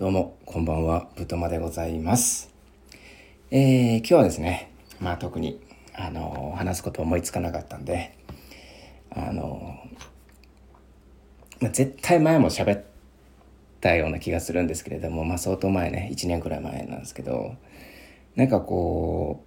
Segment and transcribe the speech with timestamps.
[0.00, 2.48] どうも、こんばんは、ぶとまでございます。
[3.50, 5.60] えー、今日はですね、まあ特に、
[5.94, 8.16] あの、話すこと思いつかなかったんで、
[9.10, 9.78] あの、
[11.60, 12.84] まあ、絶対前も喋っ
[13.82, 17.56] たような気がするんですけれども、まあ相当前ね、1年くらい前なんですけど、
[18.36, 19.44] なんかこ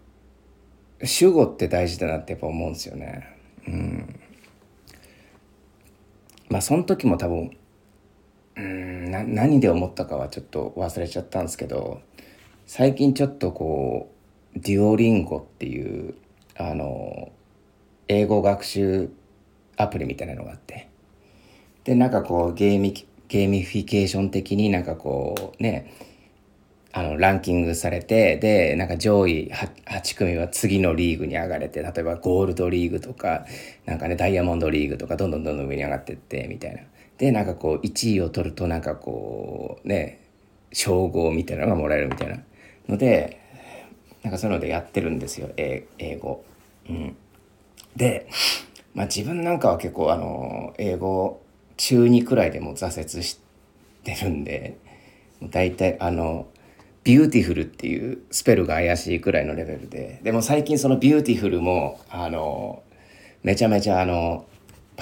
[1.01, 3.27] う、主語って大事だなってやっぱ思うんですよね。
[3.67, 4.19] うん。
[6.49, 7.57] まあその時も多分
[8.55, 12.01] うんな何で思ったかはちょっと忘れちゃったんですけど
[12.65, 14.11] 最近ちょっとこ
[14.55, 16.15] うデュオリンゴっていう
[16.55, 17.31] あの
[18.07, 19.09] 英語学習
[19.77, 20.89] アプリみたいなのがあって。
[21.83, 22.93] でなんかこうゲーミ
[23.27, 25.93] ゲーミフィケーション的になんかこうね
[26.91, 33.45] あのランキングされてでなんか上位 8, 8組は次のリーグに上がれて例えばゴールドリーグとか
[33.85, 36.81] なんかねダイヤモンドリーグとかどんどんどんどん上に上がってってみたいな。
[37.17, 40.27] でなんかこう1位を取るとなんかこうね
[40.71, 42.39] 称号みたいなのがもらえるみたいな
[42.87, 43.39] ので
[44.23, 45.85] なんかそういうのでやってるんですよ英
[46.21, 46.43] 語。
[46.89, 47.15] うん、
[47.95, 48.27] で、
[48.93, 51.41] まあ、自分なんかは結構あの英語
[51.77, 53.39] 中2くらいでも挫折し
[54.03, 54.77] てるんで
[55.41, 56.47] 大体あの
[57.03, 62.83] beautiful っていうスペルが怪しいくらいのレベルででも最近その beautiful もあの
[63.43, 64.45] めちゃめちゃあの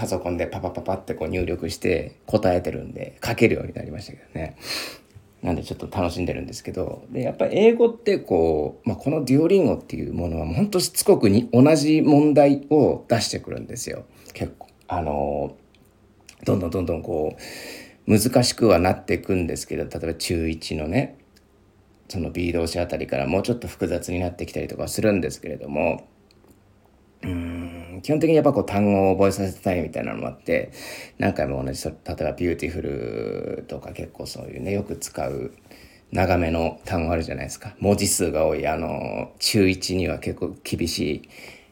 [0.01, 4.57] パソコンでパパパパってこう入力して答えてるんで書けるようになりましたけどね。
[5.43, 7.05] なんでちょっと楽しんでるんですけど。
[7.11, 14.05] でやっぱり英語ってこう、まあ、このデュオリンゴっていうものは本当しつこくに同じ問題を出してくるんですよ。
[14.33, 14.69] 結構。
[14.87, 15.55] あの
[16.45, 17.35] どんどんどんどんこ
[18.07, 21.19] う難しくはなっていくんですけど例えば中1のね
[22.09, 26.07] その B 動詞あたりからもうちょっと複雑になってきたりとかするんですけれども
[27.21, 27.60] うん。
[28.01, 30.71] 基本的にやっぱこう単語を覚えさせたいみたいなのもあって
[31.17, 35.51] 何回も同じ例えば「beautiful」とか結構そういうねよく使う
[36.11, 37.75] 長めの単語あるじゃないですか。
[37.79, 41.29] 文字数が多いあの中1には結構厳しい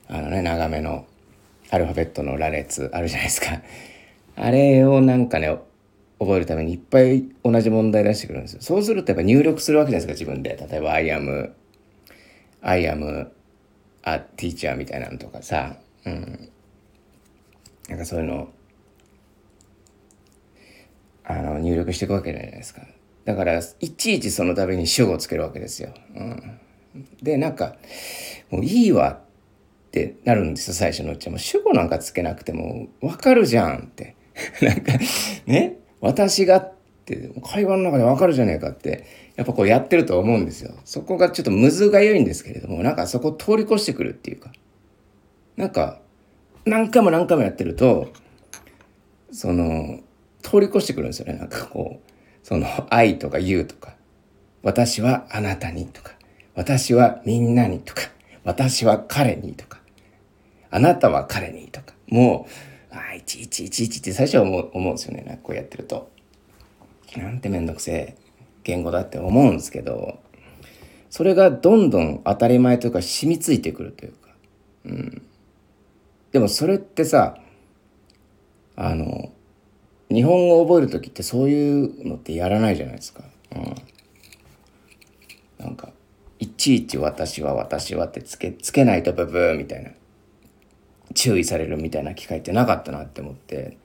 [0.07, 1.05] あのね長めの
[1.71, 3.61] アルファベットの羅列あるじゃないですか。
[4.35, 5.57] あれをなんかね
[6.19, 8.61] 覚えるためにいっぱい同じ問題出してくるんですよ。
[8.61, 10.57] そうするとやっぱ入力するわけじゃないですか自分で。
[10.69, 11.51] 例えば「I am
[12.61, 13.27] I am
[14.03, 15.77] a teacher」みたいなのとかさ。
[16.05, 16.49] うん。
[17.89, 18.49] なんかそういうの
[21.23, 22.81] あの入力していくわけじゃないですか。
[23.25, 26.59] だからいちいちその度に主語をつけるわけですよ、うん、
[27.21, 27.75] でなんか
[28.49, 31.31] もういいわってなるんですよ最初のうちは。
[31.31, 34.15] もう主語なんかつけなくても分かるじゃんって。
[34.61, 34.93] なんか
[35.45, 35.77] ね？
[36.01, 36.73] 私がっ
[37.05, 39.05] て会話の中で分かるじゃねえかって
[39.35, 40.73] やっぱこうやってると思うんですよ。
[40.85, 44.51] そこがちょっとむずがゆいんですけれどもなんかそこを通り越してくるっていうか。
[45.59, 45.99] なんか
[46.63, 48.07] 何回も何回もやってると
[49.29, 49.99] その
[50.41, 51.33] 通り越してくるんですよね。
[51.33, 53.97] なんかこうその「愛」とか「言う」とか
[54.63, 56.13] 「私はあなたに」とか
[56.55, 58.03] 「私はみんなに」とか
[58.45, 59.81] 「私は彼に」とか
[60.71, 62.47] 「あなたは彼に」とかも
[62.91, 65.23] うあいちいちいちいちって最初は思う思うんですよね。
[65.27, 66.09] なんかこうやってると。
[67.17, 68.15] なんてめんどくせえ
[68.63, 70.19] 言語だって思うんですけど
[71.09, 74.29] それがどんどん当たり前というか染みついてくるというか、
[74.85, 75.21] うん、
[76.31, 77.37] でもそれってさ
[78.75, 79.31] あの
[80.09, 83.23] 日本語を覚える時ってそういうのってやらないじゃないですか。
[83.55, 83.75] うん、
[85.65, 85.89] なんか
[86.39, 89.91] いちいち「私は私は」ってつけつけないとブブーみたいな
[91.13, 93.77] 注意されるみたいな機会ってなかったなって思って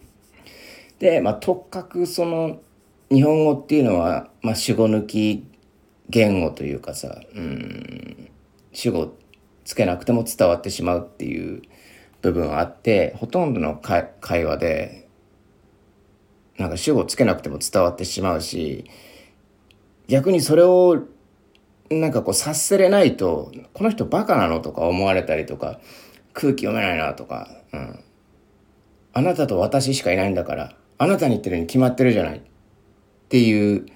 [0.99, 2.61] でまあとっかくその
[3.11, 5.47] 日本語っていうのは、まあ、主語抜き
[6.09, 8.29] 言語というかさうん
[8.73, 9.15] 主語
[9.65, 11.63] つけなくても伝わってしまうっていう
[12.25, 15.09] 部分はあってほとんどの会話で
[16.57, 18.91] なんか主語をつけなくても伝わってしまうし
[20.09, 21.03] 逆にそれを
[21.91, 25.81] なんかこう察せれないとこの人バカなのとか思われたりとか
[26.33, 28.01] 空気読めないなとか、うん、
[29.13, 32.39] あなたと私しかいないんだからあなたに言ってるに決まってるじゃない。
[32.39, 32.43] っ
[33.29, 33.87] ていう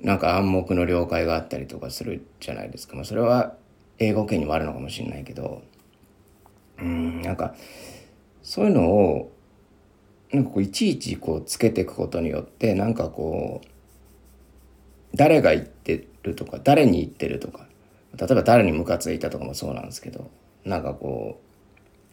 [0.00, 3.54] なんか暗黙の了解があったりとかするじゃないですか、まあ、それは
[3.98, 5.62] 英語圏にもあるのかもしれないけど。
[6.78, 7.54] うんなんか
[8.42, 9.32] そういうのを
[10.32, 17.66] なんかこういちいちこうつけていくことによってなんかこう誰が言ってるとか誰に言ってるとか
[18.16, 20.30] 例えば誰にムカついたとかもそうなんですけど
[20.64, 21.40] なんかこ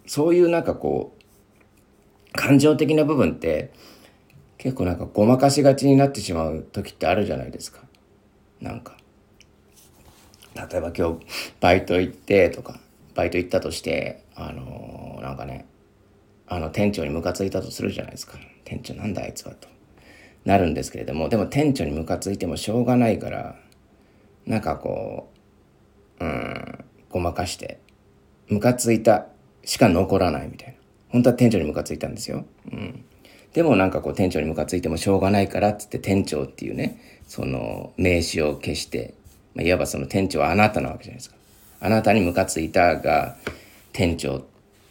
[0.06, 3.72] うそういうなんかこう感情的な部分って
[4.58, 7.81] 結構なんかごまかしがちになってしまう時ってあるじゃないですか。
[8.62, 8.96] なんか
[10.56, 11.25] 例えば今日
[11.60, 12.80] バイト行ってとか
[13.16, 15.67] バイト行ったとしてあのー、なんかね
[16.47, 19.67] あの店長にムカついたとするじゃないですか店長なんだあいつはと
[20.45, 23.55] なるんですけれどもでも店長にムカついてもしょうがないから
[24.45, 25.31] なんかこ
[26.19, 27.79] ううんごまかして
[28.47, 29.27] ムカついた
[29.63, 30.73] しか残らないみたいな
[31.09, 32.45] 本当は店長にムカついたんですよ。
[32.71, 33.05] うん
[33.53, 39.13] でもなんかこう店長にムカついてもしょうがないからっつって店長っていうねその名刺を消して、
[39.55, 41.35] まあ、いわばその店長はあなたなわけじゃないですか。
[41.81, 43.35] あなたにムカついたが
[43.93, 44.43] 店長っ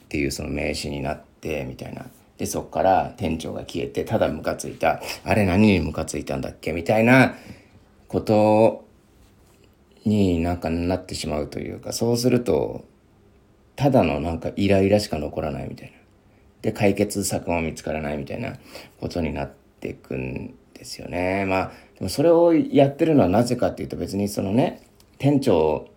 [0.09, 2.07] ていうその名刺になってみたいな。
[2.39, 6.73] でそっから店長が消えてただムカついたあれ何にムカついたんだっけ？
[6.73, 7.35] みたいな
[8.09, 8.87] こと
[10.07, 12.85] になんかなってしまうというかそうすると
[13.77, 15.99] ただのなんかイライラしか残らないみたいな。
[16.63, 18.55] で解決策も見つからないみたいな
[19.01, 21.45] ことになっていくんですよね。
[21.47, 24.83] まあでもそれをやってるのはなぜかっていうと別にそのね
[25.19, 25.89] 店長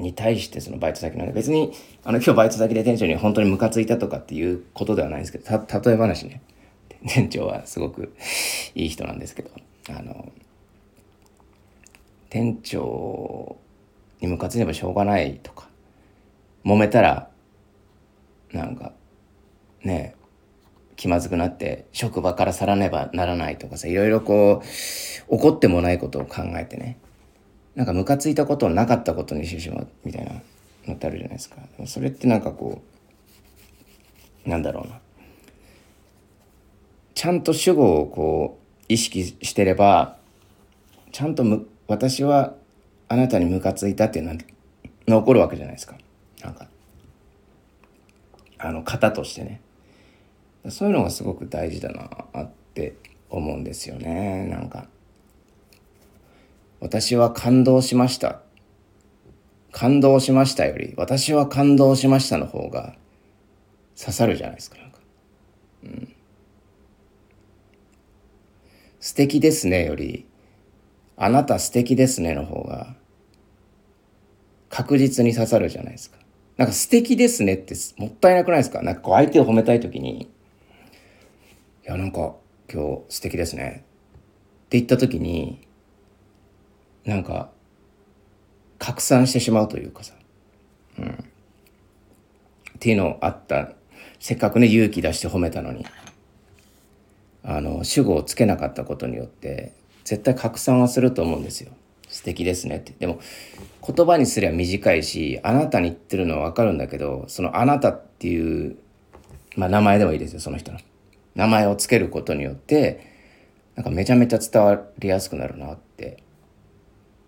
[0.00, 1.72] に対してそのバイト先のね別に
[2.04, 6.42] あの今日バイト先で店長に本当にムカついたとかっていうことではないんですけどた例え話ね。
[7.06, 8.14] 店長はすごく
[8.74, 9.50] いい人なんですけど
[9.88, 10.30] あの
[12.28, 13.56] 店長
[14.20, 15.68] にムカついてもしょうがないとか
[16.64, 17.30] 揉めたら
[18.52, 18.92] なんか
[19.82, 20.14] ね
[20.96, 26.98] 気まずくなって職場から去らねばならないとかさいろいろこう怒ってもないことを考えてね。
[27.74, 30.32] なんかムカついたことをなかったことにしてしまうみたいな
[30.86, 31.56] のってあるじゃないですか。
[31.86, 32.82] それってなんかこ
[34.46, 34.98] うなんだろうな。
[37.14, 40.16] ちゃんと主語をこう意識してれば
[41.12, 42.54] ちゃんとむ私は
[43.08, 44.38] あなたにムカついたっていうのは
[45.06, 45.96] 残るわけじゃないですか。
[46.42, 46.66] なんか
[48.58, 49.60] あの型としてね。
[50.68, 52.94] そういうのがすごく大事だなって
[53.30, 54.46] 思うんですよね。
[54.50, 54.86] なんか
[56.80, 58.40] 私は感動しました。
[59.72, 62.96] 感動しましたより私は感動しましたの方が
[63.96, 64.98] 刺さるじゃないですかなんか、
[65.84, 66.12] うん、
[68.98, 70.26] 素敵ですねより
[71.16, 72.96] あなた素敵ですねの方が
[74.70, 76.18] 確実に刺さるじゃないですか。
[76.56, 78.82] なんか素敵ですねってもったいなくないですか？
[78.82, 80.28] なんかこう相手を褒めたい時にい
[81.84, 82.34] やなんか
[82.72, 83.84] 今日素敵ですね」
[84.66, 85.66] って言った時に
[87.04, 87.50] なんか
[88.78, 90.14] 拡散してしまうというかさ、
[90.98, 91.16] うん、っ
[92.78, 93.72] ていうのあった。
[94.18, 95.86] せっかくね勇気出して褒めたのに。
[97.42, 99.72] あの主語をつけなかったことによって
[100.04, 101.72] 絶対拡散はすると思うんですよ。
[102.08, 102.92] 素敵ですねって。
[102.98, 103.20] でも
[103.86, 108.76] 言葉にすれば短いしあなたに言ってるのは分かるんだけどそのあなたっていう、
[109.56, 110.78] まあ、名前でもいいですよその人の。
[111.34, 113.06] 名前を付けることによって
[113.76, 116.22] なんかめちゃめちゃ伝わりやすくなるなって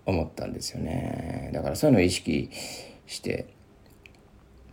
[0.07, 1.51] 思ったんですよね。
[1.53, 2.51] だからそういうのを意識
[3.07, 3.47] して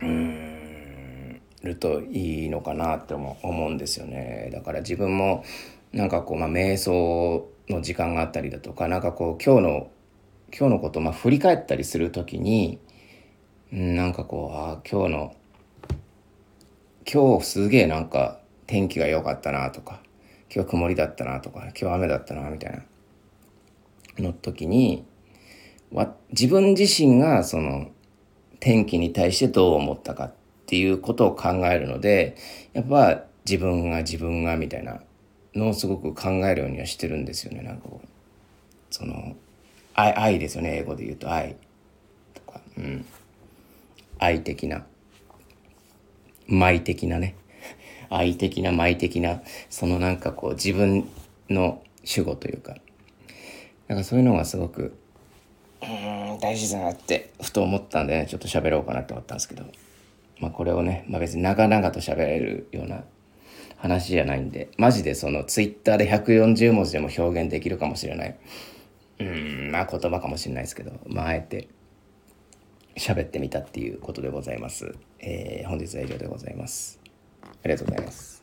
[0.00, 4.50] うんるといいのかなって思うんですよね。
[4.52, 5.44] だから自分も
[5.92, 9.90] なんかこう、まあ、瞑想の時間があったりだとかなんかこう今日の
[10.56, 12.78] 今日のことをまあ振り返ったりする時に
[13.70, 15.36] なんかこうあ今日の
[17.12, 20.00] 今日すげえなんか天気が良かったなとか
[20.52, 22.82] 今日曇りだったなとか今日雨だったなみたいな
[24.18, 25.04] の時に
[26.30, 27.90] 自分自身がその
[28.60, 30.32] 天気に対してどう思ったかっ
[30.66, 32.36] ていうことを考えるので
[32.72, 35.00] やっぱ自分が自分がみたいな
[35.54, 37.62] のをすごく考えるようにはしてるんですよね。
[37.62, 38.08] なんかこう
[38.90, 39.34] その
[39.94, 40.76] 愛愛ですよね。
[40.78, 41.56] 英語で言うと愛
[42.34, 42.60] とか。
[42.76, 43.04] うん。
[44.18, 44.86] 愛的な。
[46.46, 47.34] 舞的なね。
[48.10, 49.42] 愛的な舞的な。
[49.68, 51.08] そのなんかこう自分
[51.48, 52.76] の主語というか。
[53.88, 54.96] なんかそういうのがすごく
[55.82, 59.64] うん大事だなってふと思ったんで、ね、ちょっと喋ろうかなって思ったんですけど、
[60.38, 63.04] まあ、これをね、まあ、別に長々と喋れるような
[63.76, 68.38] 話じゃないんでマジでそのツイッターで140文字でも表現できるかもしれない
[69.20, 71.68] うんまあ言葉かもしれないですけどまああえて
[72.96, 74.94] 喋ってみたっていうことでございます。
[75.20, 77.00] えー、本日は以上でございます。
[77.42, 78.39] ありがとうございます。